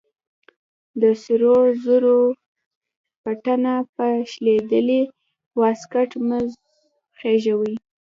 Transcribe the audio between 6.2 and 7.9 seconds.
مه خښوئ.